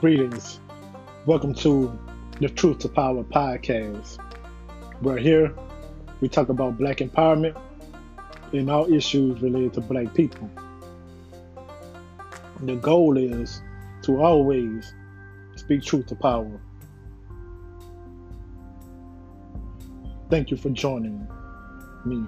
[0.00, 0.60] Greetings.
[1.26, 1.98] Welcome to
[2.38, 4.18] the Truth to Power podcast.
[5.02, 5.52] We're here.
[6.20, 7.60] We talk about black empowerment
[8.52, 10.48] and all issues related to black people.
[12.62, 13.60] The goal is
[14.02, 14.94] to always
[15.56, 16.60] speak truth to power.
[20.30, 21.26] Thank you for joining
[22.04, 22.24] me.